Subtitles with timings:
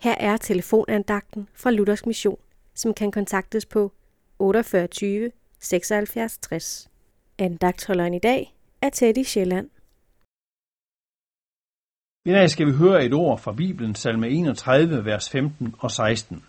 [0.00, 2.38] Her er telefonandagten fra Luthers Mission,
[2.74, 3.92] som kan kontaktes på
[4.38, 6.90] 48 76 60.
[7.38, 9.70] Andagtholderen i dag er Teddy Sjælland.
[12.24, 16.44] I dag skal vi høre et ord fra Bibelen, salme 31, vers 15 og 16.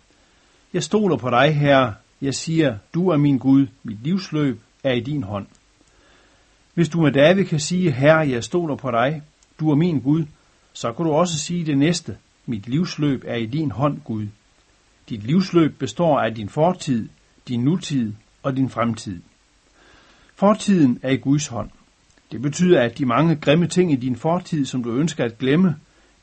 [0.72, 1.94] Jeg stoler på dig, Herre.
[2.20, 3.66] Jeg siger, du er min Gud.
[3.82, 5.46] Mit livsløb er i din hånd.
[6.74, 9.22] Hvis du med David kan sige, Herre, jeg stoler på dig,
[9.60, 10.24] du er min Gud,
[10.72, 12.18] så kan du også sige det næste.
[12.50, 14.26] Mit livsløb er i din hånd, Gud.
[15.08, 17.08] Dit livsløb består af din fortid,
[17.48, 19.20] din nutid og din fremtid.
[20.34, 21.70] Fortiden er i Guds hånd.
[22.32, 25.76] Det betyder, at de mange grimme ting i din fortid, som du ønsker at glemme,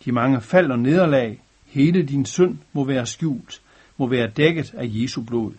[0.05, 3.61] de mange fald og nederlag, hele din synd må være skjult,
[3.97, 5.53] må være dækket af Jesu blod.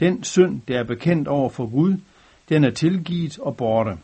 [0.00, 1.96] Den synd, der er bekendt over for Gud,
[2.48, 3.98] den er tilgivet og borte.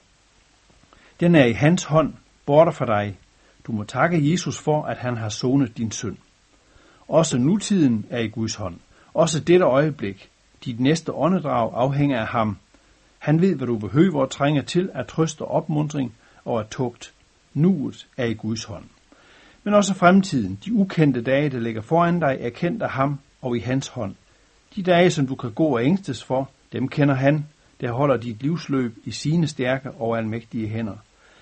[1.21, 2.15] Den er i hans hånd,
[2.47, 3.19] borte for dig.
[3.67, 6.17] Du må takke Jesus for, at han har sonet din synd.
[7.09, 8.77] Også nutiden er i Guds hånd.
[9.15, 10.31] Også dette øjeblik.
[10.65, 12.57] Dit næste åndedrag afhænger af ham.
[13.19, 17.13] Han ved, hvad du behøver og trænger til at trøste og opmundring og at tugt.
[17.55, 18.85] Nuet er i Guds hånd.
[19.65, 23.57] Men også fremtiden, de ukendte dage, der ligger foran dig, er kendt af ham og
[23.57, 24.15] i hans hånd.
[24.77, 27.47] De dage, som du kan gå og ængstes for, dem kender han,
[27.81, 30.97] der holder dit livsløb i sine stærke og almægtige hænder.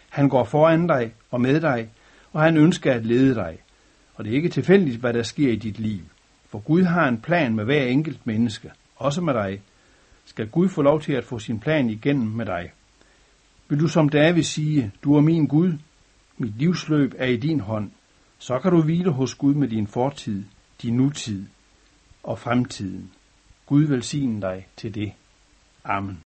[0.08, 1.88] Han går foran dig og med dig,
[2.32, 3.58] og han ønsker at lede dig.
[4.14, 6.00] Og det er ikke tilfældigt, hvad der sker i dit liv.
[6.48, 9.60] For Gud har en plan med hver enkelt menneske, også med dig.
[10.24, 12.72] Skal Gud få lov til at få sin plan igennem med dig?
[13.68, 15.72] Vil du som David sige, du er min Gud,
[16.38, 17.90] mit livsløb er i din hånd,
[18.38, 20.44] så kan du hvile hos Gud med din fortid,
[20.82, 21.46] din nutid
[22.22, 23.10] og fremtiden.
[23.66, 25.12] Gud velsigne dig til det.
[25.84, 26.22] Amen.